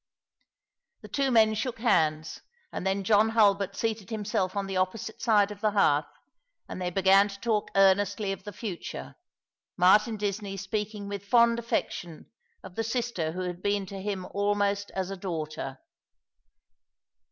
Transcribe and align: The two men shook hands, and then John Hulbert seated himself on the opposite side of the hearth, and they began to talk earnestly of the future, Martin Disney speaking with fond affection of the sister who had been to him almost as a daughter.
The 1.01 1.07
two 1.09 1.29
men 1.29 1.53
shook 1.53 1.77
hands, 1.77 2.41
and 2.71 2.87
then 2.87 3.03
John 3.03 3.29
Hulbert 3.29 3.75
seated 3.75 4.09
himself 4.09 4.55
on 4.55 4.65
the 4.65 4.75
opposite 4.75 5.21
side 5.21 5.51
of 5.51 5.61
the 5.61 5.69
hearth, 5.73 6.07
and 6.67 6.81
they 6.81 6.89
began 6.89 7.27
to 7.27 7.39
talk 7.39 7.69
earnestly 7.75 8.31
of 8.31 8.43
the 8.43 8.51
future, 8.51 9.13
Martin 9.77 10.17
Disney 10.17 10.57
speaking 10.57 11.07
with 11.07 11.27
fond 11.27 11.59
affection 11.59 12.31
of 12.63 12.73
the 12.73 12.83
sister 12.83 13.33
who 13.33 13.41
had 13.41 13.61
been 13.61 13.85
to 13.85 14.01
him 14.01 14.25
almost 14.33 14.89
as 14.95 15.11
a 15.11 15.17
daughter. 15.17 15.77